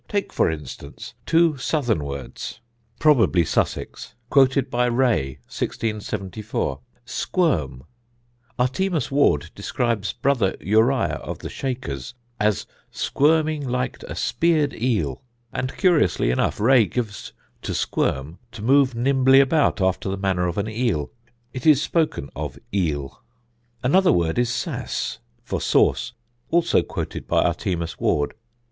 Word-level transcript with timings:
Take, 0.07 0.33
for 0.33 0.49
instance, 0.49 1.13
two 1.27 1.57
'Southern 1.57 2.03
words,' 2.03 2.59
(probably 2.97 3.45
Sussex) 3.45 4.15
quoted 4.31 4.71
by 4.71 4.87
Ray 4.87 5.37
(1674). 5.45 6.79
Squirm: 7.05 7.83
Artemus 8.57 9.11
Ward 9.11 9.51
describes 9.53 10.11
'Brother 10.13 10.55
Uriah,' 10.59 11.21
of 11.21 11.37
'the 11.37 11.51
Shakers,' 11.51 12.15
as 12.39 12.65
'squirming 12.89 13.69
liked 13.69 14.03
a 14.07 14.15
speared 14.15 14.73
eel,' 14.73 15.21
and, 15.53 15.77
curiously 15.77 16.31
enough, 16.31 16.59
Ray 16.59 16.87
gives 16.87 17.31
'To 17.61 17.75
squirm, 17.75 18.39
to 18.53 18.63
move 18.63 18.95
nimbly 18.95 19.39
about 19.39 19.81
after 19.81 20.09
the 20.09 20.17
manner 20.17 20.47
of 20.47 20.57
an 20.57 20.67
eel. 20.67 21.11
It 21.53 21.67
is 21.67 21.79
spoken 21.79 22.31
of 22.35 22.57
eel.' 22.73 23.21
Another 23.83 24.11
word 24.11 24.39
is 24.39 24.49
'sass' 24.49 25.19
(for 25.43 25.61
sauce), 25.61 26.13
also 26.49 26.81
quoted 26.81 27.27
by 27.27 27.43
Artemus 27.43 27.99
Ward.... 27.99 28.33